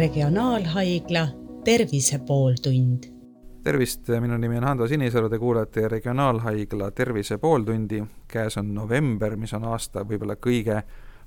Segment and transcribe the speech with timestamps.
[0.00, 1.28] Regionaalhaigla
[1.64, 3.04] Tervise pooltund.
[3.64, 8.02] tervist, minu nimi on Hando Sinisalu, te kuulate Regionaalhaigla Tervise pooltundi.
[8.28, 10.82] käes on november, mis on aasta võib-olla kõige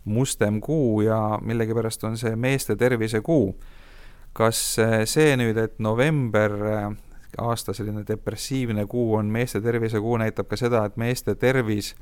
[0.05, 3.55] mustem kuu ja millegipärast on see meeste tervise kuu.
[4.34, 6.52] kas see nüüd, et november,
[7.38, 11.94] aasta selline depressiivne kuu on meeste tervise kuu, näitab ka seda, et meeste tervis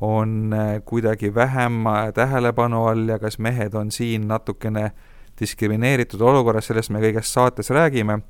[0.00, 0.54] on
[0.84, 1.82] kuidagi vähem
[2.14, 4.92] tähelepanu all ja kas mehed on siin natukene
[5.40, 8.20] diskrimineeritud olukorras, sellest me kõigest saates räägime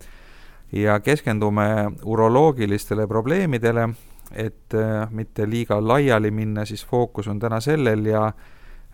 [0.73, 1.67] ja keskendume
[2.05, 3.89] uroloogilistele probleemidele,
[4.33, 8.33] et äh, mitte liiga laiali minna, siis fookus on täna sellel ja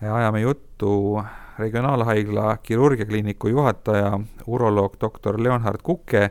[0.01, 1.23] ajame juttu
[1.59, 6.31] Regionaalhaigla kirurgiakliiniku juhataja, uroloog doktor Leonhard Kuke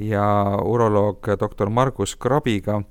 [0.00, 2.82] ja uroloog doktor Margus Krabiga.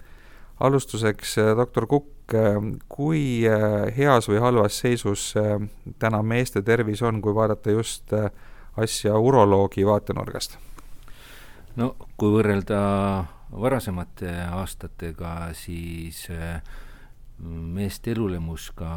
[0.60, 5.58] Alustuseks, äh, doktor Kukk, Äh, kui äh, heas või halvas seisus äh,
[6.00, 8.14] täna meeste tervis on, kui vaadata just
[8.80, 10.56] asja uroloogi vaatenurgast?
[11.76, 12.80] no kui võrrelda
[13.52, 16.28] varasemate aastatega, siis
[17.42, 18.90] meeste elulemus ka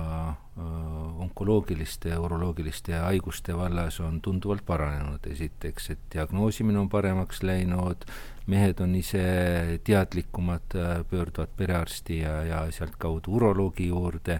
[1.19, 8.07] onkoloogiliste ja uroloogiliste haiguste vallas on tunduvalt paranenud, esiteks, et diagnoosimine on paremaks läinud,
[8.47, 10.77] mehed on ise teadlikumad,
[11.11, 14.39] pöörduvad perearsti ja, ja sealtkaudu uroloogi juurde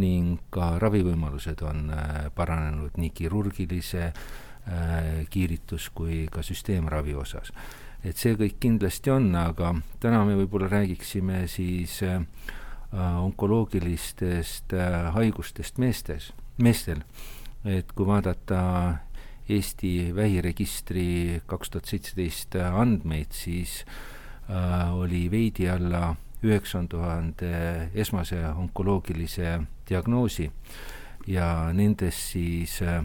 [0.00, 1.92] ning ka ravivõimalused on
[2.34, 4.10] paranenud nii kirurgilise
[5.30, 7.52] kiiritus kui ka süsteemravi osas.
[8.04, 12.63] et see kõik kindlasti on, aga täna me võib-olla räägiksime siis äh, Äh,
[12.94, 17.02] onkoloogilistest äh, haigustest meestes, meestel.
[17.64, 18.60] et kui vaadata
[19.48, 23.84] Eesti vähiregistri kaks tuhat seitseteist andmeid, siis
[24.50, 27.50] äh, oli veidi alla üheksakümne tuhande
[27.94, 30.50] esmase onkoloogilise diagnoosi
[31.26, 33.04] ja nendest siis äh,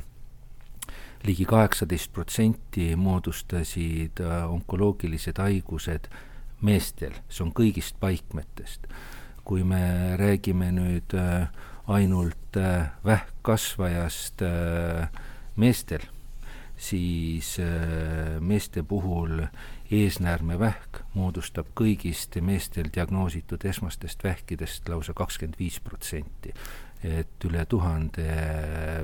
[1.23, 6.07] ligi kaheksateist protsenti moodustasid äh, onkoloogilised haigused
[6.61, 8.87] meestel, see on kõigist paikmetest
[9.49, 11.47] kui me räägime nüüd äh,
[11.89, 15.07] ainult äh, vähkkasvajast äh,
[15.57, 16.03] meestel,
[16.79, 17.57] siis
[18.39, 19.41] meeste puhul
[19.91, 26.53] eesnäärmevähk moodustab kõigist meestel diagnoositud esmastest vähkidest lausa kakskümmend viis protsenti.
[27.03, 28.23] et üle tuhande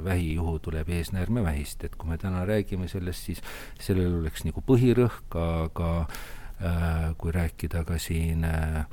[0.04, 3.42] vähijuhu tuleb eesnäärmevähist, et kui me täna räägime sellest, siis
[3.80, 8.84] sellel oleks nagu põhirõhk, aga äh, kui rääkida ka siin äh,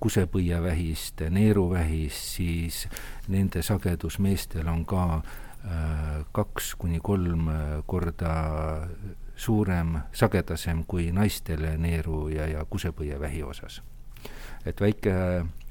[0.00, 2.88] kusepõievähist, neeruvähist, siis
[3.28, 8.34] nende sagedus meestel on ka äh, kaks kuni kolm äh, korda
[9.36, 13.82] suurem, sagedasem kui naistel neeru ja, ja kusepõievähi osas.
[14.66, 15.14] et väike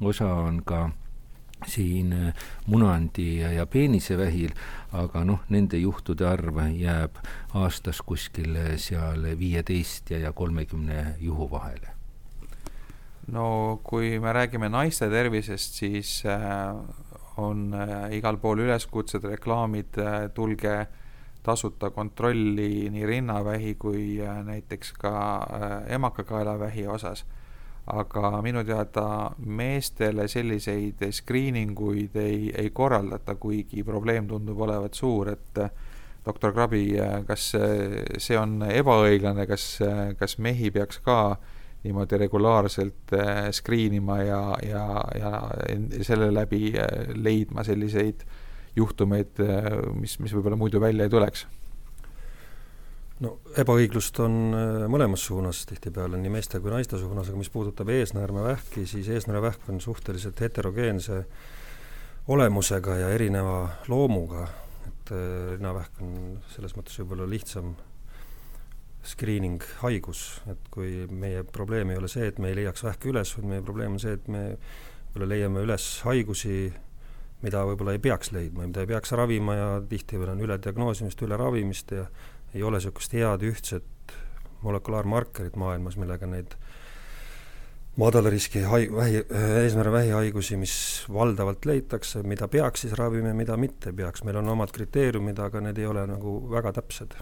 [0.02, 0.90] osa on ka
[1.68, 2.16] siin
[2.66, 4.56] munandi ja, ja peenisevähil,
[4.96, 7.22] aga noh, nende juhtude arv jääb
[7.54, 11.99] aastas kuskil seal viieteist ja, ja kolmekümne juhu vahele
[13.32, 16.76] no kui me räägime naiste tervisest, siis äh,
[17.38, 20.88] on äh, igal pool üleskutsed, reklaamid, äh, tulge
[21.44, 25.12] tasuta kontrolli nii rinnavähi kui näiteks ka
[25.88, 27.26] emakakaelavähi osas.
[27.90, 35.32] aga minu teada meestele selliseid screening uid ei, ei korraldata, kuigi probleem tundub olevat suur,
[35.32, 35.62] et
[36.26, 36.84] doktor Krabi,
[37.26, 37.48] kas
[38.18, 39.80] see on ebaõiglane, kas,
[40.20, 44.84] kas mehi peaks ka äh, niimoodi regulaarselt äh, screen ima ja, ja,
[45.20, 48.26] ja selle läbi äh, leidma selliseid
[48.76, 51.46] juhtumeid, äh, mis, mis võib-olla muidu välja ei tuleks?
[53.20, 54.36] no ebaõiglust on
[54.92, 59.82] mõlemas suunas tihtipeale, nii meeste kui naiste suunas, aga mis puudutab eesnäärmevähki, siis eesnäärmevähk on
[59.84, 61.26] suhteliselt heterogeense
[62.32, 63.58] olemusega ja erineva
[63.92, 64.46] loomuga,
[64.88, 66.16] et rinnavähk on
[66.54, 67.74] selles mõttes võib-olla lihtsam
[69.10, 73.34] screening haigus, et kui meie probleem ei ole see, et me ei leiaks vähki üles,
[73.38, 74.44] vaid meie probleem on see, et me
[75.10, 76.58] võib-olla leiame üles haigusi,
[77.44, 81.96] mida võib-olla ei peaks leidma ja mida ei peaks ravima ja tihtipeale on ülediagnoosimist, üleravimist
[81.96, 82.06] ja
[82.54, 84.16] ei ole niisugust head ühtset
[84.66, 86.54] molekulaarmarkerit maailmas, millega neid
[88.00, 89.24] madala riski hai-, vähi,
[89.64, 90.76] eesmärgi vähihaigusi, mis
[91.14, 95.64] valdavalt leitakse, mida peaks siis ravima ja mida mitte peaks, meil on omad kriteeriumid, aga
[95.64, 97.18] need ei ole nagu väga täpsed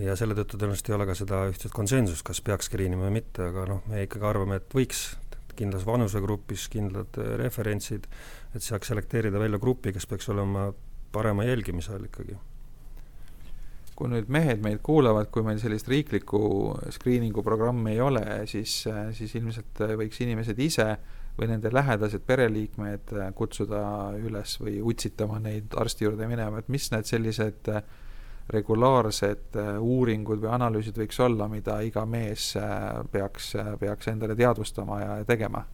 [0.00, 3.20] ja selle tõttu tõenäoliselt ei ole ka seda ühtset konsensust, kas peaks screen ima või
[3.20, 5.06] mitte, aga noh, me ikkagi arvame, et võiks
[5.56, 8.04] kindlas vanusegrupis kindlad äh, referentsid,
[8.54, 10.68] et saaks selekteerida välja grupi, kes peaks olema
[11.12, 12.36] parema jälgimise all ikkagi.
[13.96, 16.38] kui nüüd mehed meid kuulavad, kui meil sellist riiklikku
[16.92, 20.90] screening'u programmi ei ole, siis, äh, siis ilmselt võiks inimesed ise
[21.38, 23.80] või nende lähedased pereliikmed kutsuda
[24.20, 27.80] üles või utsitama neid arsti juurde minema, et mis need sellised äh,
[28.52, 32.52] regulaarsed uuringud või analüüsid võiks olla, mida iga mees
[33.12, 35.64] peaks, peaks endale teadvustama ja tegema?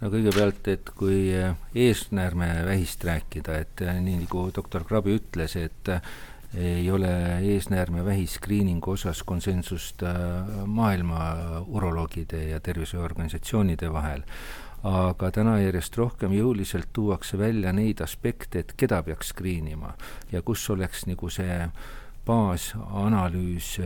[0.00, 1.30] no kõigepealt, et kui
[1.86, 5.92] eesnäärmevähist rääkida, et nii nagu doktor Krabi ütles, et
[6.54, 7.10] ei ole
[7.54, 10.04] eesnäärmevähi screening'u osas konsensust
[10.66, 11.22] maailma
[11.66, 14.22] uroloogide ja tervishoiuorganisatsioonide vahel
[14.84, 19.94] aga täna järjest rohkem jõuliselt tuuakse välja neid aspekte, et keda peaks screen ima
[20.32, 21.56] ja kus oleks nagu see
[22.24, 23.78] baasanalüüs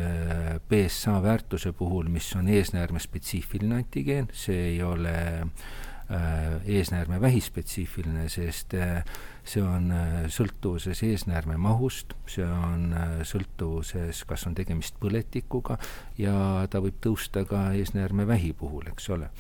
[0.70, 8.28] BSA äh, väärtuse puhul, mis on eesnäärme spetsiifiline antigeen, see ei ole äh, eesnäärme vähispetsiifiline,
[8.30, 9.02] sest äh,
[9.44, 9.90] see on
[10.34, 12.92] sõltuvuses eesnäärme mahust, see on
[13.26, 15.78] sõltuvuses, kas on tegemist põletikuga
[16.18, 19.30] ja ta võib tõusta ka eesnäärme vähi puhul, eks ole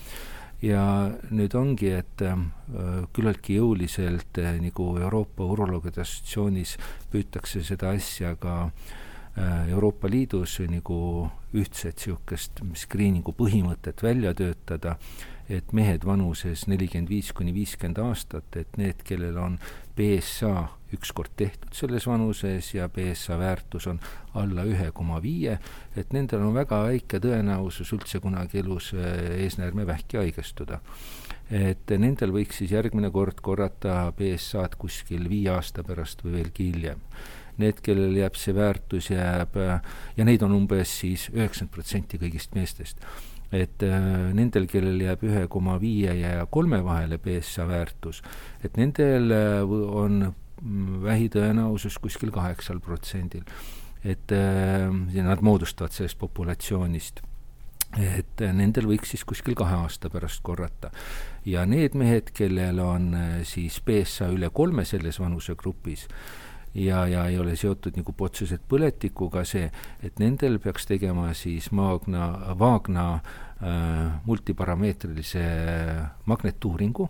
[0.62, 0.82] ja
[1.30, 2.38] nüüd ongi, et äh,
[3.14, 6.76] küllaltki jõuliselt äh, nagu Euroopa Uroloogide Assotsiatsioonis
[7.12, 14.98] püütakse seda asja ka äh, Euroopa Liidus nagu ühtset niisugust screening'u põhimõtet välja töötada,
[15.48, 19.56] et mehed vanuses nelikümmend viis kuni viiskümmend aastat, et need, kellel on
[19.96, 20.66] BSA
[20.96, 24.00] ükskord tehtud selles vanuses ja BSA väärtus on
[24.38, 25.58] alla ühe koma viie,
[25.96, 30.80] et nendel on väga väike tõenäosus üldse kunagi elus äh, eesnäärmevähki haigestuda.
[31.48, 37.00] et nendel võiks siis järgmine kord korrata BSA-d kuskil viie aasta pärast või veelgi hiljem
[37.58, 43.00] need, kellel jääb see väärtus, jääb ja neid on umbes siis üheksakümmend protsenti kõigist meestest
[43.52, 48.20] et äh, nendel, kellel jääb ühe koma viie ja kolme vahele BSA väärtus,
[48.64, 50.34] et nendel äh, on
[51.02, 53.44] vähitõenäosus kuskil kaheksal protsendil.
[54.04, 57.22] et äh, ja nad moodustavad sellest populatsioonist
[57.96, 60.90] et nendel võiks siis kuskil kahe aasta pärast korrata.
[61.44, 66.06] ja need mehed, kellel on siis BSA üle kolme selles vanusegrupis,
[66.74, 69.70] ja, ja ei ole seotud nagu otseselt põletikuga see,
[70.02, 75.44] et nendel peaks tegema siis Maagna, Vaagna äh, multiparameetrilise
[76.26, 77.08] magnetuuringu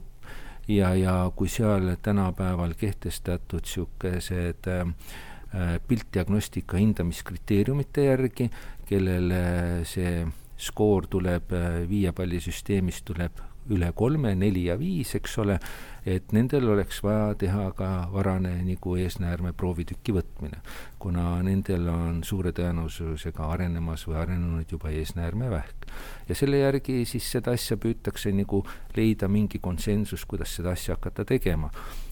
[0.69, 8.51] ja, ja kui seal tänapäeval kehtestatud niisugused äh, piltdiagnostika hindamiskriteeriumite järgi,
[8.89, 9.43] kellele
[9.89, 10.27] see
[10.59, 15.59] skoor tuleb äh, viiepallisüsteemist tuleb üle kolme, neli ja viis, eks ole,
[16.09, 20.63] et nendel oleks vaja teha ka varane nagu eesnäärme proovitüki võtmine,
[20.99, 25.87] kuna nendel on suure tõenäosusega arenemas või arenenud juba eesnäärmevähk.
[26.29, 28.65] ja selle järgi siis seda asja püütakse nagu
[28.97, 31.71] leida mingi konsensus, kuidas seda asja hakata tegema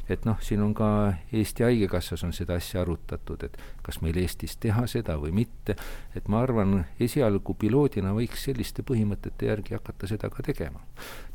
[0.08, 0.88] et noh, siin on ka
[1.34, 5.76] Eesti Haigekassas on seda asja arutatud, et kas meil Eestis teha seda või mitte,
[6.16, 10.80] et ma arvan, esialgu piloodina võiks selliste põhimõtete järgi hakata seda ka tegema.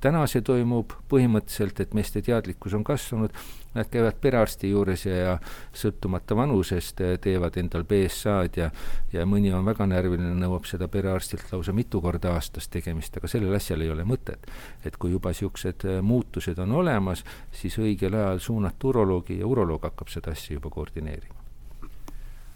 [0.02, 3.34] täna see toimub põhimõtteliselt, et meeste teadlikkus on kasvanud,
[3.74, 5.34] nad käivad perearsti juures ja, ja
[5.74, 8.70] sõltumata vanusest teevad endal BSA-d ja
[9.14, 13.56] ja mõni on väga närviline, nõuab seda perearstilt lausa mitu korda aastas tegemist, aga sellel
[13.56, 14.48] asjal ei ole mõtet.
[14.86, 20.10] et kui juba niisugused muutused on olemas, siis õigel ajal suunata uroloogi ja uroloog hakkab
[20.10, 21.41] seda asja juba koordineerima.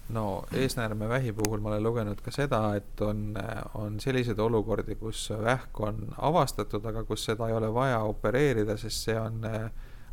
[0.10, 3.34] No eesnäärmevähi puhul ma olen lugenud ka seda, et on,
[3.74, 9.10] on selliseid olukordi, kus vähk on avastatud, aga kus seda ei ole vaja opereerida, sest
[9.10, 9.70] see on eh,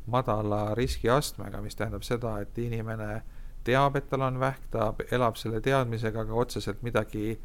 [0.07, 3.23] madala riskiastmega, mis tähendab seda, et inimene
[3.65, 7.37] teab, et tal on vähk, ta elab selle teadmisega, aga otseselt midagi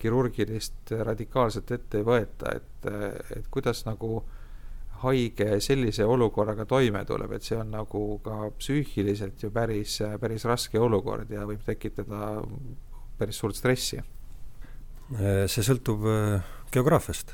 [0.00, 2.86] kirurgilist radikaalselt ette ei võeta, et,
[3.36, 4.22] et kuidas nagu
[5.04, 10.80] haige sellise olukorraga toime tuleb, et see on nagu ka psüühiliselt ju päris, päris raske
[10.80, 12.40] olukord ja võib tekitada
[13.20, 14.00] päris suurt stressi.
[15.50, 17.32] see sõltub äh, geograafiast.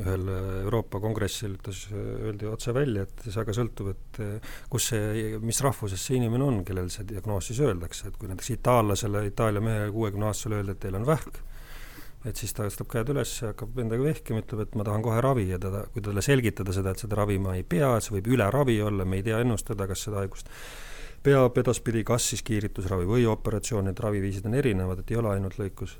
[0.00, 4.90] ühel äh, Euroopa kongressil ütles, öeldi otse välja, et see väga sõltub, et äh, kus
[4.92, 9.26] see, mis rahvusest see inimene on, kellel see diagnoos siis öeldakse, et kui näiteks itaallasele,
[9.30, 11.40] Itaalia mehele kuuekümne aastasele öelda, et teil on vähk,
[12.26, 15.20] et siis ta tõstab käed üles ja hakkab endaga vehkima, ütleb, et ma tahan kohe
[15.22, 18.32] ravi ja ta, kui talle selgitada seda, et seda ravima ei pea, et see võib
[18.34, 20.50] üleravi olla, me ei tea ennustada, kas seda haigust
[21.26, 25.58] peab edaspidi, kas siis kiiritusravi või operatsioon, need raviviisid on erinevad, et ei ole ainult
[25.58, 25.98] lõikus.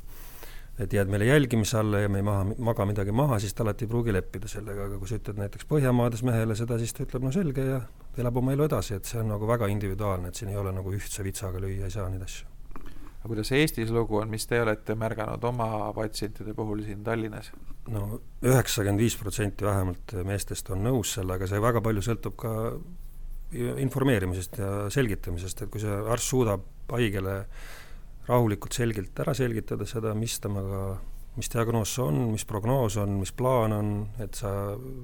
[0.78, 3.86] et jääd meile jälgimise alla ja me ei maha, maga midagi maha, siis ta alati
[3.86, 7.24] ei pruugi leppida sellega, aga kui sa ütled näiteks Põhjamaades mehele seda, siis ta ütleb
[7.24, 7.80] no selge ja
[8.20, 10.92] elab oma elu edasi, et see on nagu väga individuaalne, et siin ei ole nagu
[10.92, 12.55] ühtse vitsaga lüüa ei saa neid asju
[13.26, 17.50] aga kuidas Eestis lugu on, mis te olete märganud oma patsientide puhul siin Tallinnas?
[17.90, 22.52] no üheksakümmend viis protsenti vähemalt meestest on nõus sellega, see väga palju sõltub ka
[23.82, 26.64] informeerimisest ja selgitamisest, et kui see arst suudab
[26.94, 27.36] haigele
[28.26, 30.96] rahulikult selgelt ära selgitada seda, mis temaga,
[31.38, 34.50] mis diagnoos on, mis prognoos on, mis plaan on, et sa,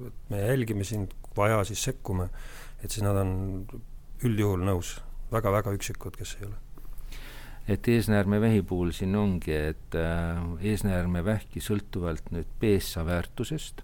[0.07, 2.27] et me jälgime sind, vaja, siis sekkume,
[2.83, 3.33] et siis nad on
[4.23, 4.97] üldjuhul nõus
[5.31, 6.59] väga,, väga-väga üksikud, kes ei ole
[7.67, 9.95] et eesnäärmevähi puhul siin ongi, et
[10.59, 13.83] eesnäärmevähki sõltuvalt nüüd BSA väärtusest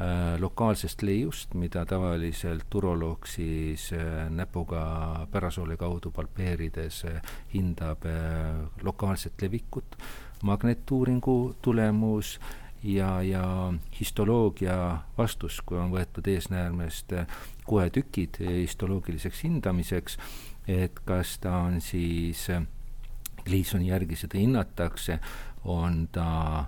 [0.00, 7.18] Äh, lokaalsest leiust, mida tavaliselt uroloog siis äh, näpuga pärasoole kaudu palpeerides äh,
[7.52, 8.06] hindab
[8.82, 9.98] lokaalset levikut,
[10.42, 12.38] magnetuuringu tulemus
[12.82, 13.44] ja, ja
[14.00, 14.78] histoloogia
[15.18, 17.12] vastus, kui on võetud eesnäärmest
[17.68, 20.16] koetükid histoloogiliseks hindamiseks,
[20.66, 22.48] et kas ta on siis,
[23.46, 25.18] Gleasoni järgi seda hinnatakse,
[25.64, 26.66] on ta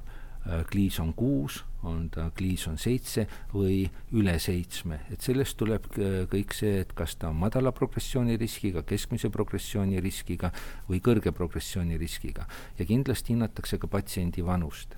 [0.71, 3.85] Gleason kuus on ta Gleason seitse või
[4.17, 5.87] üle seitsme, et sellest tuleb
[6.33, 10.53] kõik see, et kas ta on madala progressiooni riskiga, keskmise progressiooni riskiga
[10.89, 12.49] või kõrge progressiooni riskiga.
[12.79, 14.97] Ja kindlasti hinnatakse ka patsiendi vanust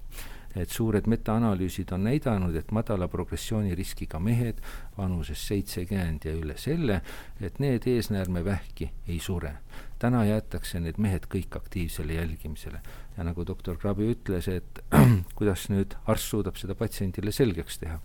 [0.56, 4.60] et suured metaanalüüsid on näidanud, et madala progressiooni riskiga mehed
[4.96, 7.00] vanuses seitsekümmend ja üle selle,
[7.40, 9.56] et need eesnäärmevähki ei sure.
[9.98, 12.80] täna jäetakse need mehed kõik aktiivsele jälgimisele
[13.16, 14.82] ja nagu doktor Krabi ütles, et
[15.38, 18.00] kuidas nüüd arst suudab seda patsiendile selgeks teha.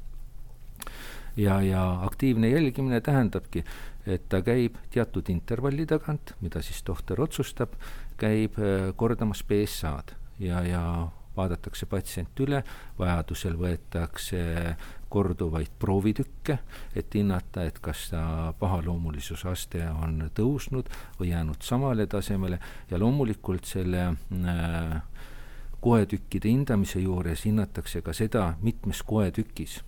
[1.38, 3.63] ja, ja aktiivne jälgimine tähendabki,
[4.05, 7.75] et ta käib teatud intervalli tagant, mida siis tohter otsustab,
[8.17, 10.84] käib äh, kordamas BSA-d ja, ja
[11.41, 12.63] vaadatakse patsient üle,
[13.00, 14.41] vajadusel võetakse
[15.12, 16.57] korduvaid proovitükke,
[16.95, 20.88] et hinnata, et kas ta pahaloomulisuse aste on tõusnud
[21.19, 22.62] või jäänud samale tasemele.
[22.91, 25.01] Ja loomulikult selle äh,
[25.81, 29.81] koetükkide hindamise juures hinnatakse ka seda, mitmes koetükis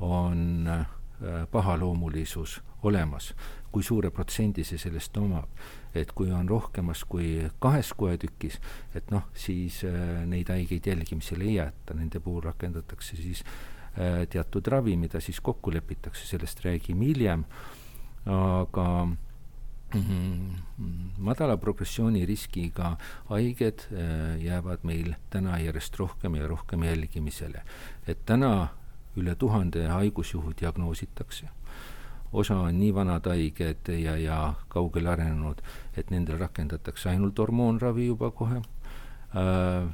[0.00, 0.86] on äh,
[1.52, 3.34] pahaloomulisus olemas,
[3.72, 5.48] kui suure protsendi see sellest omab.
[5.94, 8.58] et kui on rohkemas kui kahes koetükis,
[8.94, 13.40] et noh, siis äh, neid haigeid jälgimisele ei jäeta, nende puhul rakendatakse siis
[13.96, 17.44] äh, teatud ravi, mida siis kokku lepitakse, sellest räägime hiljem,
[18.28, 18.86] aga
[19.94, 22.96] mm -hmm, madala progressiooni riskiga
[23.32, 27.62] haiged äh, jäävad meil täna järjest rohkem ja rohkem jälgimisele.
[28.06, 28.68] et täna
[29.16, 31.48] üle tuhande haigusjuhu diagnoositakse
[32.32, 35.62] osa on nii vanad haiged ja, ja kaugele arenenud,
[35.96, 39.88] et nendel rakendatakse ainult hormoonravi juba kohe äh,.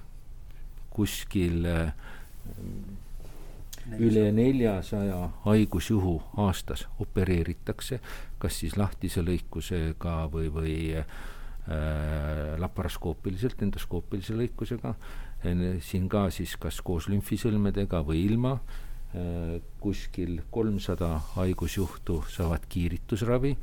[0.94, 1.94] kuskil äh,
[3.98, 6.14] üle neljasaja haigusjuhu
[6.46, 8.00] aastas opereeritakse,
[8.38, 11.06] kas siis lahtise lõikusega või, või äh,
[12.60, 14.94] laparaskoopiliselt, endoskoopilise lõikusega.
[15.80, 18.58] siin ka siis kas koos lümfisõlmedega või ilma
[19.80, 23.56] kuskil kolmsada haigusjuhtu saavad kiiritusravi,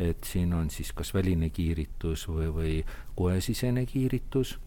[0.00, 2.74] et siin on siis kas väline kiiritus või, või
[3.16, 4.58] koesisene kiiritus.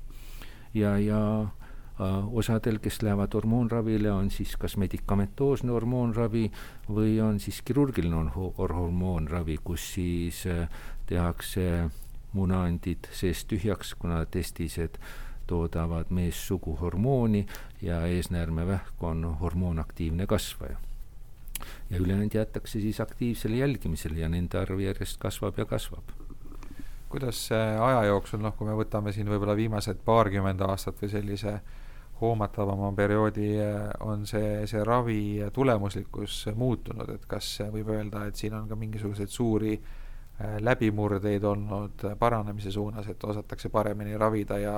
[0.73, 6.49] Ja, ja äh, osadel, kes lähevad hormoonravile, on siis kas medikamentoosne hormoonravi
[6.89, 10.67] või on siis kirurgiline hormoonravi, kus siis äh,
[11.07, 11.89] tehakse
[12.33, 14.99] munaandid seest tühjaks, kuna testised
[15.47, 17.45] toodavad meessugu hormooni
[17.81, 20.77] ja eesnäärmevähk on hormoonaktiivne kasvaja.
[21.89, 26.03] ja ülejäänud jäetakse siis aktiivsele jälgimisele ja nende arv järjest kasvab ja kasvab.
[27.09, 27.49] kuidas
[27.81, 31.59] aja jooksul, noh, kui me võtame siin võib-olla viimased paarkümmend aastat või sellise
[32.21, 33.53] hoomatavama perioodi,
[33.99, 39.29] on see, see ravi tulemuslikkus muutunud, et kas võib öelda, et siin on ka mingisuguseid
[39.29, 40.06] suuri Äh,
[40.59, 44.75] läbimurdeid olnud paranemise suunas, et osatakse paremini ravida ja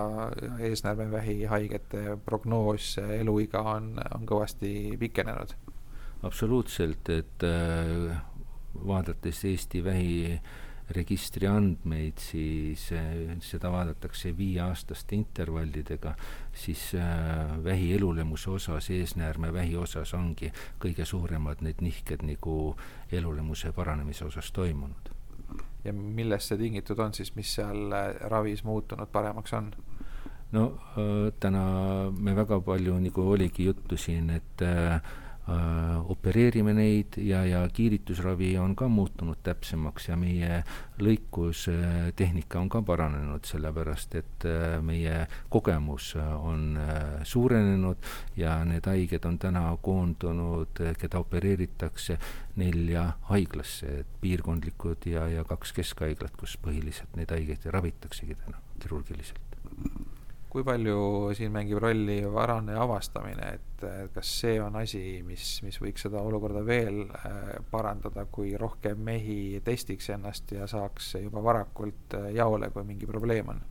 [0.59, 5.51] eesnäärmevähi haigete prognoos, eluiga on, on kõvasti pikenenud.
[6.23, 8.21] absoluutselt, et äh,
[8.87, 16.15] vaadates Eesti vähiregistri andmeid, siis äh, seda vaadatakse viieaastaste intervallidega,
[16.53, 16.93] siis
[17.63, 22.75] vähi elulemuse osas, eesnäärmevähi osas ongi kõige suuremad need nihked nagu
[23.11, 25.18] elulemuse paranemise osas toimunud
[25.83, 29.71] ja millest see tingitud on siis, mis seal äh, ravis muutunud paremaks on?
[30.51, 30.65] no
[30.97, 31.63] äh, täna
[32.17, 35.01] me väga palju, nagu oligi juttu siin, et äh,
[36.09, 40.61] opereerime neid ja, ja kiiritusravi on ka muutunud täpsemaks ja meie
[40.99, 49.25] lõikustehnika on ka paranenud, sellepärast et äh, meie kogemus on äh, suurenenud ja need haiged
[49.29, 52.19] on täna koondunud, keda opereeritakse
[52.59, 59.49] nelja haiglasse, et piirkondlikud ja, ja kaks keskhaiglat, kus põhiliselt neid haigeid ravitaksegi täna kirurgiliselt
[60.49, 66.07] kui palju siin mängib rolli varane avastamine, et kas see on asi, mis, mis võiks
[66.07, 72.31] seda olukorda veel äh, parandada, kui rohkem mehi testiks ennast ja saaks juba varakult äh,
[72.37, 73.61] jaole, kui mingi probleem on?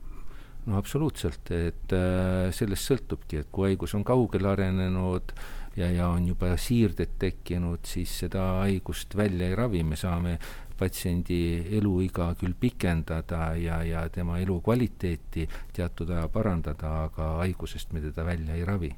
[0.69, 5.33] no absoluutselt, et äh, sellest sõltubki, et kui haigus on kaugele arenenud,
[5.79, 10.37] ja, ja on juba siirded tekkinud, siis seda haigust välja ei ravi, me saame
[10.79, 11.39] patsiendi
[11.77, 18.55] eluiga küll pikendada ja, ja tema elukvaliteeti teatud aja parandada, aga haigusest me teda välja
[18.55, 18.95] ei ravi.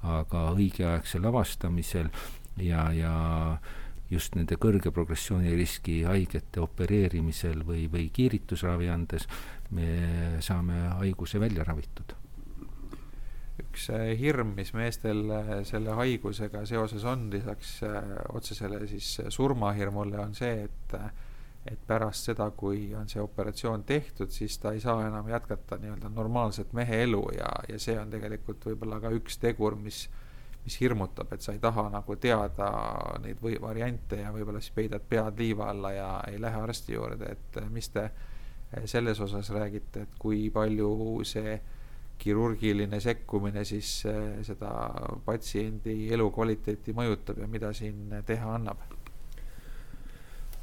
[0.00, 2.06] aga õigeaegsel avastamisel
[2.56, 3.12] ja, ja
[4.10, 9.28] just nende kõrge progressiooniriski haigete opereerimisel või, või kiiritusravi andes
[9.76, 12.19] me saame haiguse välja ravitud
[13.80, 17.96] üks äh, hirm, mis meestel äh, selle haigusega seoses on, lisaks äh,
[18.34, 20.96] otsesele siis surmahirmule, on see, et
[21.68, 26.08] et pärast seda, kui on see operatsioon tehtud, siis ta ei saa enam jätkata nii-öelda
[26.08, 30.06] normaalset mehe elu ja, ja see on tegelikult võib-olla ka üks tegur, mis
[30.64, 32.70] mis hirmutab, et sa ei taha nagu teada
[33.20, 37.30] neid või variante ja võib-olla siis peidad pead liiva alla ja ei lähe arsti juurde,
[37.32, 38.10] et mis te
[38.88, 40.90] selles osas räägite, et kui palju
[41.28, 41.58] see
[42.20, 44.70] kirurgiline sekkumine siis eh, seda
[45.24, 48.88] patsiendi elukvaliteeti mõjutab ja mida siin teha annab?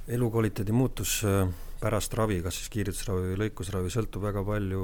[0.07, 1.43] elukvaliteedi muutus eh,
[1.81, 4.83] pärast ravi, kas siis kiiritusravi või lõikusravi, sõltub väga palju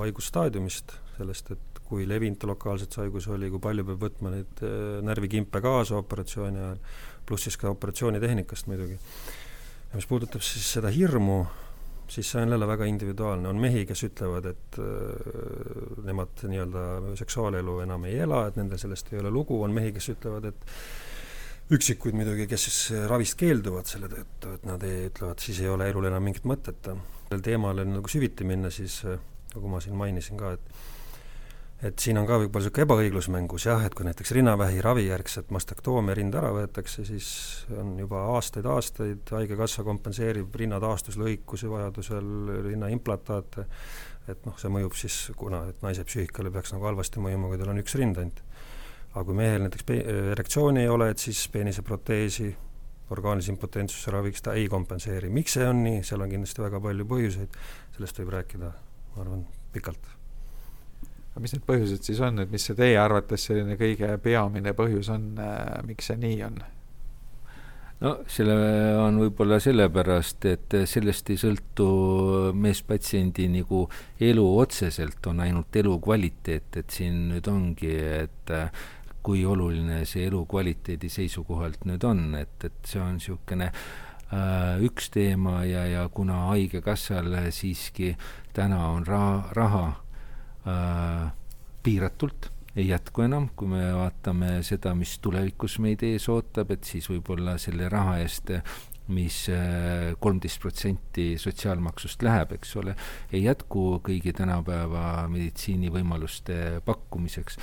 [0.00, 5.00] haigusstaadiumist, sellest, et kui levinud lokaalselt see haigus oli, kui palju peab võtma neid eh,
[5.04, 6.78] närvikimpe kaasa operatsiooni ajal,
[7.26, 8.98] pluss siis ka operatsioonitehnikast muidugi.
[9.90, 11.42] ja mis puudutab siis seda hirmu,
[12.12, 17.78] siis see on jälle väga individuaalne, on mehi, kes ütlevad, et äh, nemad nii-öelda seksuaalelu
[17.86, 22.16] enam ei ela, et nendel sellest ei ole lugu, on mehi, kes ütlevad, et üksikuid
[22.18, 26.10] muidugi, kes siis ravist keelduvad selle tõttu, et nad ei, ütlevad, siis ei ole elul
[26.10, 26.90] enam mingit mõtet.
[27.28, 29.20] sellel teemal nagu süviti minna, siis äh,
[29.54, 30.82] nagu ma siin mainisin ka, et
[31.82, 36.14] et siin on ka võib-olla niisugune ebaõiglus mängus jah, et kui näiteks rinnavähi ravijärgselt mastektoomia
[36.14, 37.28] rind ära võetakse, siis
[37.74, 42.30] on juba aastaid-aastaid Haigekassa kompenseerib rinnataastuslõikusi vajadusel,
[42.68, 43.66] rinnaimplantaate,
[44.30, 47.74] et noh, see mõjub siis, kuna et naise psüühikale peaks nagu halvasti mõjuma, kui tal
[47.74, 48.44] on üks rind ainult.
[49.12, 49.90] aga kui mehel näiteks
[50.32, 52.54] erektsiooni ei ole, et siis peeniseproteesi
[53.12, 55.28] orgaanilise impotentsuse raviks ta ei kompenseeri.
[55.28, 57.62] miks see on nii, seal on kindlasti väga palju põhjuseid,
[57.98, 58.72] sellest võib rääkida,
[59.16, 60.21] ma arvan, pikalt
[61.32, 65.08] aga mis need põhjused siis on, et mis see teie arvates selline kõige peamine põhjus
[65.14, 66.60] on, äh, miks see nii on?
[68.02, 68.54] no selle
[69.00, 71.88] on võib-olla sellepärast, et sellest ei sõltu
[72.58, 73.86] meespatsiendi nagu
[74.20, 77.94] elu otseselt, on ainult elukvaliteet, et siin nüüd ongi,
[78.26, 78.84] et äh,
[79.22, 85.62] kui oluline see elukvaliteedi seisukohalt nüüd on, et, et see on niisugune äh, üks teema
[85.64, 88.16] ja, ja kuna Haigekassal siiski
[88.52, 90.01] täna on ra-, raha äh,
[91.82, 97.08] piiratult, ei jätku enam, kui me vaatame seda, mis tulevikus meid ees ootab, et siis
[97.10, 98.54] võib-olla selle raha eest
[99.08, 102.94] mis äh, kolmteist protsenti sotsiaalmaksust läheb, eks ole,
[103.32, 107.58] ei jätku kõigi tänapäeva meditsiinivõimaluste pakkumiseks.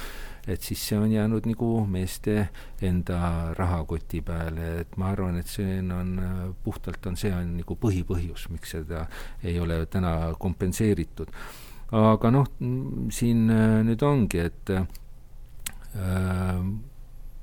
[0.48, 2.50] et siis see on jäänud nagu meeste
[2.82, 6.16] enda rahakoti peale, et ma arvan, et see on,
[6.64, 9.06] puhtalt on see on nagu põhipõhjus, miks seda
[9.44, 11.32] ei ole täna kompenseeritud
[11.96, 12.48] aga noh,
[13.14, 14.86] siin äh, nüüd ongi, et äh,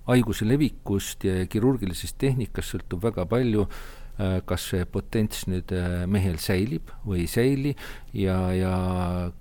[0.06, 6.38] haiguse levikust ja kirurgilisest tehnikast sõltub väga palju äh,, kas see potents nüüd äh, mehel
[6.42, 7.72] säilib või ei säili
[8.14, 8.74] ja, ja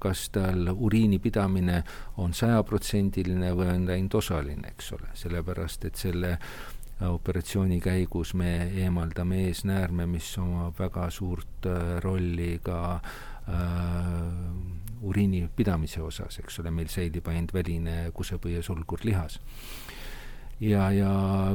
[0.02, 1.84] kas tal uriini pidamine
[2.22, 8.34] on sajaprotsendiline või on ta ainult osaline, eks ole, sellepärast et selle äh, operatsiooni käigus
[8.34, 16.60] me eemaldame eesnäärme, mis omab väga suurt äh, rolli ka äh, uriini pidamise osas, eks
[16.62, 19.40] ole, meil säilib ainult väline kusepõie sulgurlihas.
[20.60, 21.12] ja, ja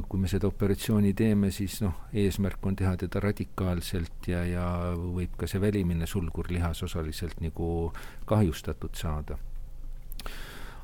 [0.08, 5.36] kui me seda operatsiooni teeme, siis noh, eesmärk on teha teda radikaalselt ja, ja võib
[5.40, 7.92] ka see välimine sulgurlihas osaliselt nagu
[8.28, 9.38] kahjustatud saada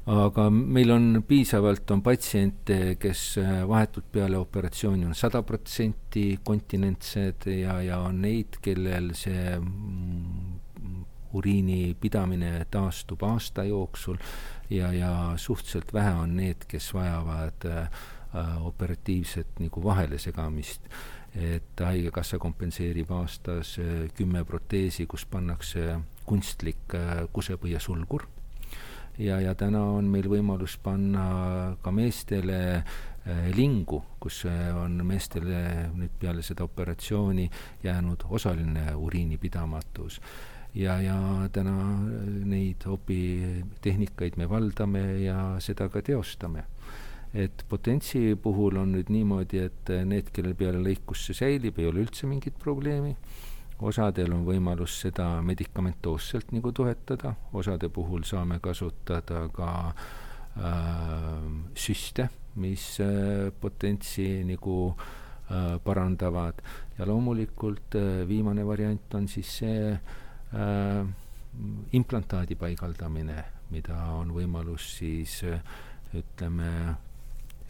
[0.06, 3.22] aga meil on piisavalt, on patsiente, kes
[3.66, 9.56] vahetult peale operatsiooni on sada protsenti kontinentsed ja, ja on neid, kellel see
[11.36, 14.16] uriini pidamine taastub aasta jooksul
[14.70, 17.88] ja, ja suhteliselt vähe on need, kes vajavad äh,
[18.60, 20.82] operatiivset nagu vahelesegamist.
[21.36, 28.24] et Haigekassa kompenseerib aastas äh, kümme proteesi, kus pannakse kunstlik äh, kusepõiesulgur
[29.18, 36.16] ja, ja täna on meil võimalus panna ka meestele äh, lingu, kus on meestele nüüd
[36.20, 37.50] peale seda operatsiooni
[37.84, 40.20] jäänud osaline uriinipidamatus
[40.76, 41.16] ja, ja
[41.52, 41.74] täna
[42.46, 46.64] neid opitehnikaid me valdame ja seda ka teostame.
[47.34, 52.00] et potentsi puhul on nüüd niimoodi, et need, kellel peale lõikus see säilib, ei ole
[52.06, 53.12] üldse mingit probleemi,
[53.84, 61.44] osadel on võimalus seda medikamentoosselt nagu toetada, osade puhul saame kasutada ka äh,
[61.76, 62.98] süste mis
[63.60, 64.94] potentsi nagu
[65.84, 66.62] parandavad.
[66.98, 67.94] Ja loomulikult
[68.28, 69.90] viimane variant on siis see
[71.92, 75.40] implantaadi paigaldamine, mida on võimalus siis
[76.14, 76.70] ütleme,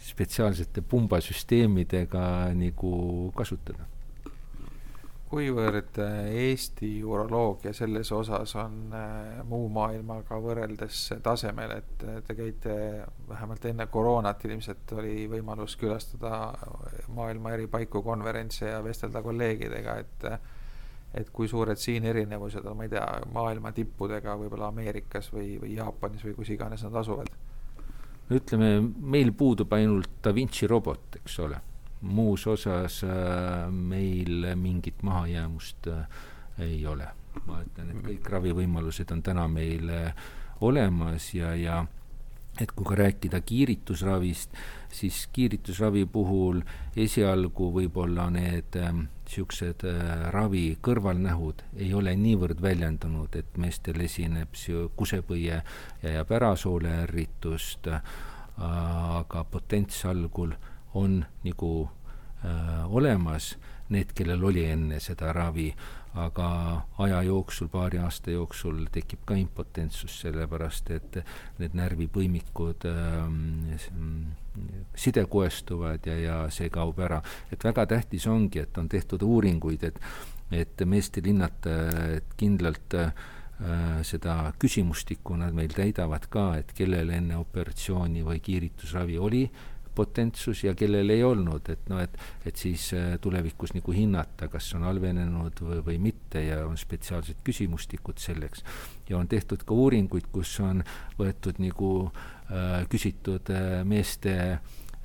[0.07, 2.97] spetsiaalsete pumbasüsteemidega nagu
[3.37, 3.87] kasutada.
[5.27, 12.37] Kuivõrd äh, Eesti uroloogia selles osas on äh, muu maailmaga võrreldes tasemel, et äh, te
[12.39, 12.77] käite
[13.27, 16.53] vähemalt enne koroonat ilmselt oli võimalus külastada
[17.19, 20.29] maailma eri paiku konverentse ja vestelda kolleegidega, et
[21.17, 25.77] et kui suured siin erinevused on, ma ei tea, maailma tippudega võib-olla Ameerikas või, või
[25.77, 27.33] Jaapanis või kus iganes nad asuvad?
[28.27, 31.61] ütleme, meil puudub ainult Da Vinci robot, eks ole
[32.01, 36.09] muus osas äh, meil mingit mahajäämust äh,
[36.59, 37.09] ei ole.
[37.47, 40.15] ma ütlen, et kõik ravivõimalused on täna meil äh,
[40.65, 41.83] olemas ja, ja
[42.61, 44.57] et kui ka rääkida kiiritusravist,
[44.89, 46.63] siis kiiritusravi puhul
[46.97, 48.79] esialgu võib-olla need
[49.27, 54.57] niisugused äh, ravi kõrvalnähud ei ole niivõrd väljendunud, et meestel esineb
[54.97, 55.61] kusepõie
[56.03, 57.91] ja jääb ärasoole ärritust
[58.57, 60.55] aga potents algul
[60.95, 61.89] on nagu
[62.45, 63.57] äh, olemas,
[63.93, 65.69] need, kellel oli enne seda ravi,
[66.17, 66.49] aga
[67.05, 71.19] aja jooksul, paari aasta jooksul tekib ka impotentsus, sellepärast et
[71.61, 72.89] need närvipõimikud
[74.57, 77.23] äh, sidekoestuvad ja, ja see kaob ära.
[77.53, 80.01] et väga tähtis ongi, et on tehtud uuringuid, et,
[80.51, 81.79] et meestel hinnata,
[82.17, 83.13] et kindlalt äh,
[84.05, 89.47] seda küsimustikku nad meil täidavad ka, et kellel enne operatsiooni või kiiritusravi oli
[89.97, 94.69] potentsus ja kellel ei olnud, et noh, et, et siis äh, tulevikus nagu hinnata, kas
[94.79, 98.65] on halvenenud või, või mitte ja on spetsiaalsed küsimustikud selleks.
[99.09, 100.83] ja on tehtud ka uuringuid, kus on
[101.19, 104.35] võetud nagu äh, küsitud äh, meeste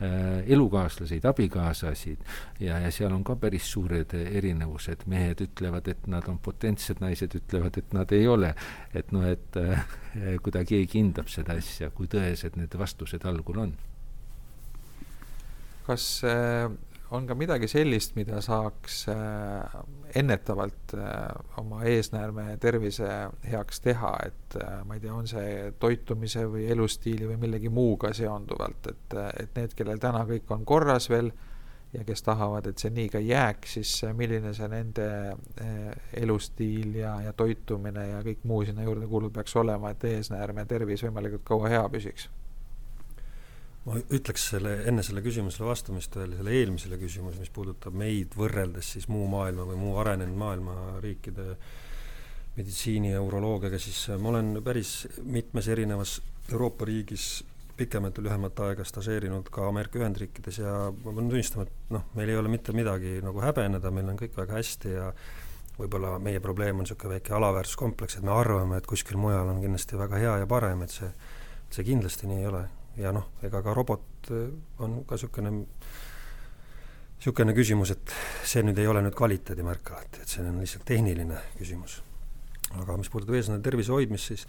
[0.01, 2.25] äh, elukaaslaseid, abikaasasid
[2.60, 7.38] ja, ja seal on ka päris suured erinevused, mehed ütlevad, et nad on potentsed, naised
[7.38, 8.54] ütlevad, et nad ei ole.
[8.93, 9.86] et noh, et äh,
[10.43, 13.80] kuidagi keegi hindab seda asja, kui tõesed need vastused algul on
[15.91, 16.71] kas äh,
[17.12, 19.77] on ka midagi sellist, mida saaks äh,
[20.15, 21.27] ennetavalt äh,
[21.60, 23.10] oma eesnäärme tervise
[23.51, 28.91] heaks teha, et ma ei tea, on see toitumise või elustiili või millegi muuga seonduvalt,
[28.93, 31.32] et, et need, kellel täna kõik on korras veel
[31.91, 35.08] ja kes tahavad, et see nii ka jääks, siis milline see nende
[36.21, 41.04] elustiil ja, ja toitumine ja kõik muu sinna juurde kuuluv peaks olema, et eesnäärme tervis
[41.04, 42.30] võimalikult kaua hea püsiks
[43.86, 48.94] ma ütleks selle, enne selle küsimusele vastamist veel selle eelmisele küsimusele, mis puudutab meid võrreldes
[48.96, 51.56] siis muu maailma või muu arenenud maailma riikide
[52.58, 56.20] meditsiini ja uroloogiaga, siis ma olen päris mitmes erinevas
[56.52, 57.46] Euroopa riigis
[57.80, 62.30] pikemat või lühemat aega stažeerinud ka Ameerika Ühendriikides ja ma pean tunnistama, et noh, meil
[62.30, 65.08] ei ole mitte midagi nagu häbeneda, meil on kõik väga hästi ja
[65.80, 69.98] võib-olla meie probleem on niisugune väike alaväärsuskompleks, et me arvame, et kuskil mujal on kindlasti
[69.98, 71.10] väga hea ja parem, et see,
[71.72, 72.67] see kindlasti nii ei ole
[73.02, 74.48] ja noh, ega ka robot äh,
[74.84, 75.54] on ka niisugune,
[77.18, 78.16] niisugune küsimus, et
[78.48, 82.02] see nüüd ei ole nüüd kvaliteedimärk alati, et see on lihtsalt tehniline küsimus.
[82.72, 84.46] aga mis puudutab eesmärgi tervise hoidmist, siis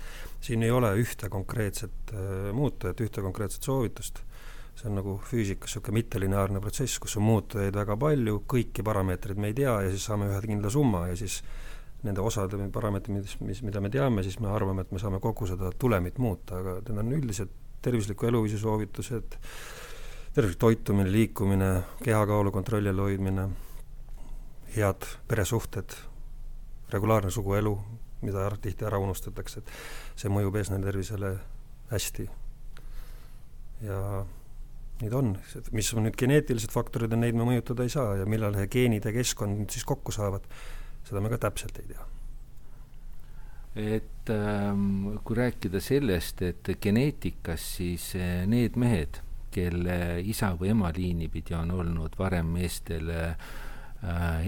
[0.47, 4.23] siin ei ole ühte konkreetset äh, muutujat, ühte konkreetset soovitust,
[4.79, 9.51] see on nagu füüsikas niisugune mittelineaarne protsess, kus on muutujaid väga palju, kõiki parameetreid me
[9.51, 11.43] ei tea ja siis saame ühe kindla summa ja siis
[12.03, 15.47] nende osade parameetrid, mis, mis, mida me teame, siis me arvame, et me saame kogu
[15.51, 19.37] seda tulemit muuta, aga need on üldiselt tervisliku eluviisi soovitused,
[20.35, 23.49] tervislik toitumine, liikumine, kehakaalu kontrolli all hoidmine,
[24.77, 25.97] head peresuhted,
[26.93, 27.75] regulaarne suguelu,
[28.23, 29.75] mida tihti ära unustatakse, et
[30.23, 31.35] see mõjub eesnäärme tervisele
[31.91, 32.29] hästi.
[33.83, 33.99] ja
[35.03, 35.33] neid on,
[35.75, 39.13] mis on nüüd geneetilised faktorid ja neid me mõjutada ei saa ja millal geenid ja
[39.13, 40.47] keskkond nüüd siis kokku saavad,
[41.03, 42.12] seda me ka täpselt ei tea
[43.77, 50.93] et ähm, kui rääkida sellest, et geneetikas, siis äh, need mehed, kelle isa või ema
[50.97, 53.35] liini pidi on olnud varem meestel äh,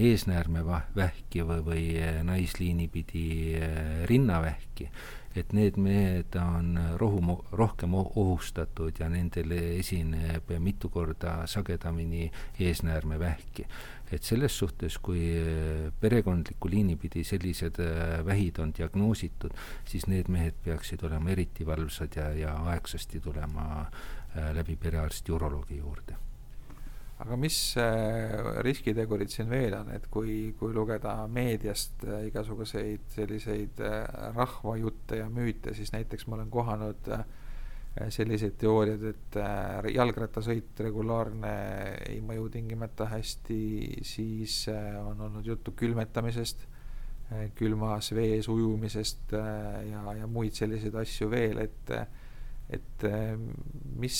[0.01, 3.27] eesnäärmevähki või, või äh, naisliini pidi
[3.59, 4.89] äh, rinnavähki,
[5.35, 13.67] et need mehed on rohu, rohkem ohustatud ja nendel esineb mitu korda sagedamini eesnäärmevähki.
[14.11, 19.55] Et selles suhtes, kui äh, perekondlikku liini pidi sellised äh, vähid on diagnoositud,
[19.89, 25.81] siis need mehed peaksid olema eriti valvsad ja, ja aegsasti tulema äh, läbi perearsti uroloogi
[25.81, 26.24] juurde
[27.23, 27.57] aga mis
[28.65, 33.79] riskitegurid siin veel on, et kui, kui lugeda meediast igasuguseid selliseid
[34.35, 37.11] rahvajutte ja müüte, siis näiteks ma olen kohanud
[38.11, 39.37] selliseid teooriaid, et
[39.95, 41.51] jalgrattasõit regulaarne
[42.09, 43.59] ei mõju tingimata hästi,
[44.03, 44.65] siis
[44.99, 46.67] on olnud juttu külmetamisest,
[47.55, 51.97] külmas vees ujumisest ja, ja muid selliseid asju veel, et
[52.75, 53.03] et
[53.95, 54.19] mis,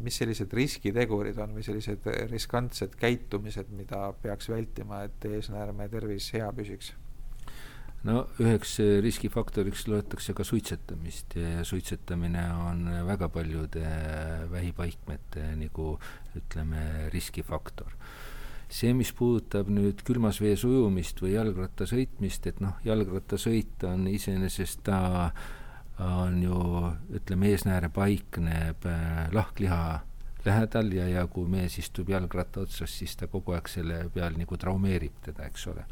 [0.00, 6.50] mis sellised riskitegurid on või sellised riskantsed käitumised, mida peaks vältima, et eesnäärme tervis hea
[6.56, 6.94] püsiks?
[8.06, 13.84] no üheks riskifaktoriks loetakse ka suitsetamist ja suitsetamine on väga paljude
[14.50, 15.92] vähipaikmete nagu
[16.36, 17.92] ütleme, riskifaktor.
[18.70, 24.84] see, mis puudutab nüüd külmas vees ujumist või jalgratta sõitmist, et noh, jalgrattasõit on iseenesest
[24.86, 25.00] ta
[26.00, 26.60] on ju
[27.16, 29.80] ütleme, eesnääre paikneb äh, lahkliha
[30.44, 34.56] lähedal ja, ja kui mees istub jalgratta otsas, siis ta kogu aeg selle peal nagu
[34.56, 35.84] traumeerib teda, eks ole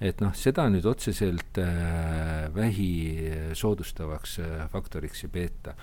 [0.00, 2.92] et noh, seda nüüd otseselt äh, vähi
[3.56, 5.74] soodustavaks äh, faktoriks ei peeta.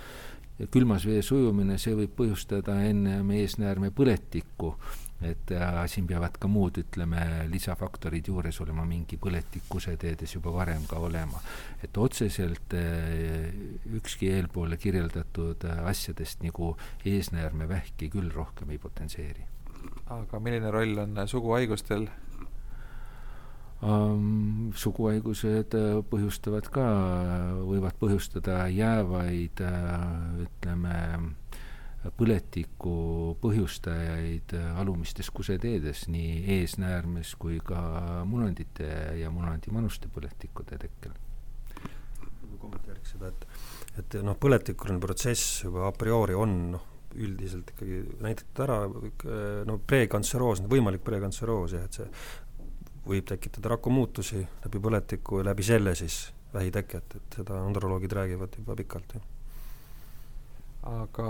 [0.74, 4.72] külmas vees ujumine, see võib põhjustada enne eesnäärme põletikku,
[5.22, 10.86] et äh, siin peavad ka muud, ütleme, lisafaktorid juures olema, mingi põletik kuseteedes juba varem
[10.90, 11.42] ka olema.
[11.84, 13.50] et otseselt äh,
[13.98, 16.76] ükski eelpoole kirjeldatud äh, asjadest nagu
[17.06, 19.48] eesnäärmevähki küll rohkem ei potentseeri.
[20.06, 22.08] aga milline roll on suguhaigustel
[23.82, 26.86] um, suguhaigused äh, põhjustavad ka,
[27.68, 30.96] võivad põhjustada jäävaid äh, ütleme,
[32.18, 37.80] põletiku põhjustajaid äh, alumistes kuseteedes, nii eesnäärmes kui ka
[38.30, 41.16] munandite ja munandimanuste põletikute tekkel.
[42.58, 43.44] kommenteeriks seda, et,
[44.02, 48.80] et noh, põletikuline protsess juba a priori on noh, üldiselt ikkagi näidatud ära,
[49.66, 52.10] no prekanseroos, võimalik prekanseroos jah, et see
[53.08, 58.76] võib tekitada rakumuutusi läbi põletiku ja läbi selle siis vähiteket, et seda androloogid räägivad juba
[58.76, 59.37] pikalt, jah.
[60.88, 61.30] Aga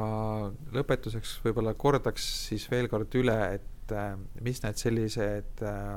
[0.76, 5.96] lõpetuseks võib-olla kordaks siis veel kord üle, et äh, mis need sellised äh,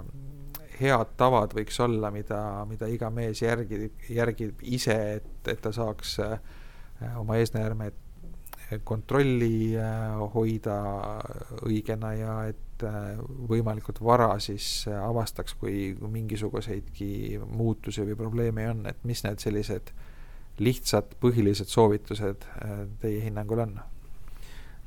[0.81, 6.19] head tavad võiks olla, mida, mida iga mees järgib, järgib ise, et, et ta saaks
[6.25, 6.39] äh,
[7.21, 8.07] oma eesnäärmed
[8.87, 9.75] kontrolli
[10.31, 10.77] hoida
[11.67, 13.19] õigena ja et Äh,
[13.51, 19.93] võimalikult vara siis äh, avastaks, kui mingisuguseidki muutusi või probleeme on, et mis need sellised
[20.61, 23.79] lihtsad põhilised soovitused äh, teie hinnangul on?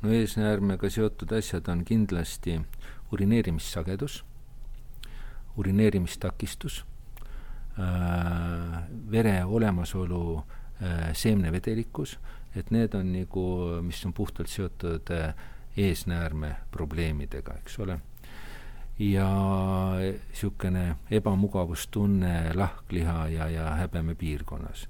[0.04, 2.58] no eesnäärmega seotud asjad on kindlasti
[3.14, 4.26] urineerimissagedus,
[5.58, 6.86] urineerimistakistus
[7.80, 12.18] äh,, vere olemasolu äh, seemnevedelikkus,
[12.56, 13.46] et need on nagu,
[13.82, 15.34] mis on puhtalt seotud äh,
[15.78, 18.00] eesnäärme probleemidega, eks ole.
[19.00, 19.28] ja
[19.98, 24.88] niisugune ebamugavustunne lahkliha ja, ja häbeme piirkonnas.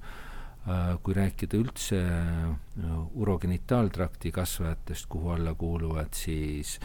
[0.63, 1.97] Äh, kui rääkida üldse
[3.19, 6.77] urogenitaaltrakti kasvajatest, kuhu alla kuuluvad siis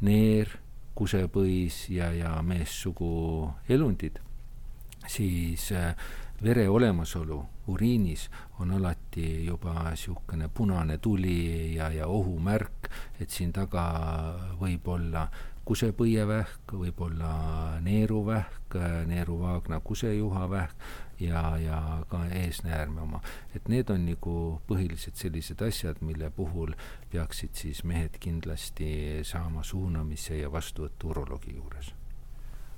[0.00, 0.54] neer,
[0.96, 3.10] kusepõis ja, ja meessugu
[3.68, 4.16] elundid,
[5.12, 5.92] siis äh,
[6.40, 8.30] vere olemasolu uriinis
[8.64, 12.88] on alati juba niisugune punane tuli ja, ja ohumärk,
[13.20, 13.84] et siin taga
[14.56, 15.28] võib olla
[15.68, 17.32] kusepõievähk, võib olla
[17.84, 18.78] neeruvähk,
[19.10, 20.88] neeruvaagna kusejuhavähk
[21.20, 23.20] ja, ja ka eesnäärme oma.
[23.54, 24.34] et need on nagu
[24.70, 26.72] põhilised sellised asjad, mille puhul
[27.12, 31.92] peaksid siis mehed kindlasti saama suunamise ja vastuvõttu uroloogi juures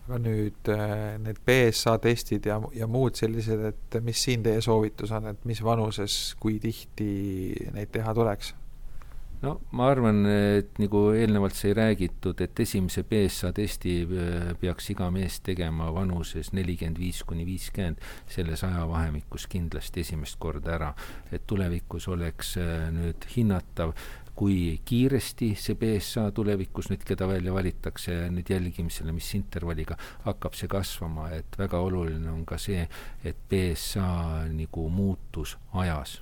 [0.09, 5.12] aga nüüd äh, need BSA testid ja, ja muud sellised, et mis siin teie soovitus
[5.14, 7.12] on, et mis vanuses, kui tihti
[7.74, 8.55] neid teha tuleks?
[9.42, 15.09] No ma arvan, et nagu eelnevalt sai räägitud, et esimese BSA testi äh, peaks iga
[15.14, 18.00] mees tegema vanuses nelikümmend viis kuni viiskümmend,
[18.31, 20.90] selles ajavahemikus kindlasti esimest korda ära,
[21.33, 23.94] et tulevikus oleks äh, nüüd hinnatav
[24.40, 30.70] kui kiiresti see BSA tulevikus nüüd, keda välja valitakse nüüd jälgimisele, mis intervalliga hakkab see
[30.70, 32.87] kasvama, et väga oluline on ka see,
[33.24, 36.20] et BSA nagu muutus ajas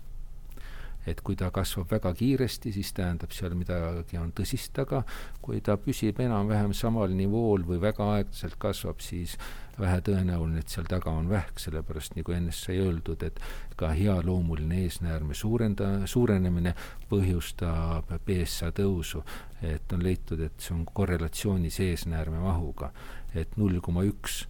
[1.07, 5.05] et kui ta kasvab väga kiiresti, siis tähendab, seal midagi on tõsist taga,
[5.43, 9.37] kui ta püsib enam-vähem samal nivool või väga aeglaselt kasvab, siis
[9.79, 13.39] vähetõenäoline, et seal taga on vähk, sellepärast nagu ennist sai öeldud, et
[13.79, 16.75] ka healoomuline eesnäärme suurenda, suurenemine
[17.11, 19.23] põhjustab BSA tõusu.
[19.63, 22.93] et on leitud, et see on korrelatsioonis eesnäärme mahuga,
[23.35, 24.45] et null koma üks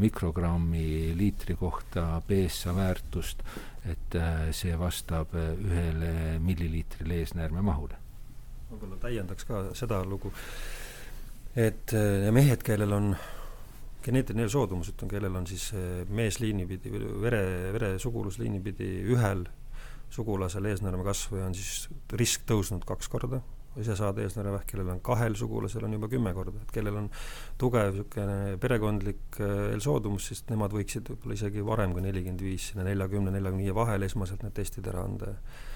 [0.00, 3.42] mikrogrammi liitri kohta BSA väärtust,
[3.84, 7.98] et äh, see vastab äh, ühele milliliitrile eesnäärme mahule.
[8.70, 10.32] võib-olla täiendaks ka seda lugu,
[11.52, 11.92] et
[12.32, 13.10] mehed, kellel on
[14.02, 15.66] geneetiline soodumus, ütleme, kellel on siis
[16.08, 17.42] meesliini pidi, vere,
[17.74, 19.44] veresugulusliini pidi ühel
[20.12, 23.42] sugulasel eesnäärme kasvaja on siis risk tõusnud kaks korda,
[23.80, 27.10] ise saada eesnäärmevähk, kellel on kahel sugulasel on juba kümme korda, et kellel on
[27.58, 33.32] tugev niisugune perekondlik eelsoodumus, siis nemad võiksid võib-olla isegi varem kui nelikümmend viis, sinna neljakümne,
[33.32, 35.32] neljakümne viie vahel esmaselt need testid ära anda.
[35.32, 35.70] Ja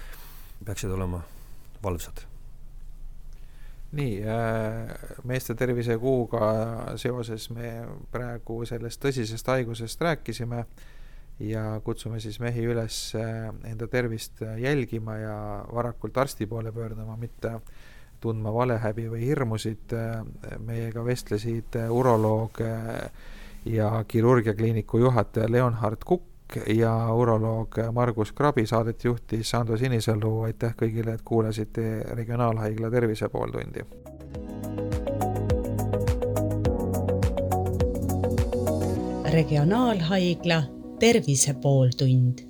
[0.65, 1.21] peaksid olema
[1.83, 2.23] valvsad.
[3.97, 4.89] Nii äh,,
[5.23, 6.47] meeste tervisekuuga
[6.99, 7.71] seoses me
[8.11, 10.65] praegu sellest tõsisest haigusest rääkisime
[11.39, 17.59] ja kutsume siis mehi üles äh, enda tervist jälgima ja varakult arsti poole pöörduma, mitte
[18.21, 19.93] tundma valehäbi või hirmusid.
[19.93, 20.23] Äh,
[20.59, 22.61] meiega vestlesid äh, uroloog
[23.65, 31.17] ja kirurgiakliiniku juhataja Leonhard Kukk ja uroloog Margus Krabi, saadet juhtis Ando Sinisalu, aitäh kõigile,
[31.17, 33.85] et kuulasite Regionaalhaigla Tervise pooltundi.
[39.37, 42.46] regionaalhaigla Tervise pooltund